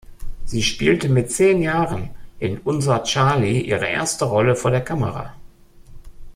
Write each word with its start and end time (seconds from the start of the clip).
Sie 0.45 0.63
spielte 0.63 1.09
mit 1.09 1.31
zehn 1.31 1.61
Jahren 1.61 2.09
in 2.39 2.57
"Unser 2.61 3.03
Charly" 3.05 3.59
ihre 3.61 3.85
erste 3.87 4.25
Rolle 4.25 4.55
vor 4.55 4.71
der 4.71 4.81
Kamera. 4.81 5.35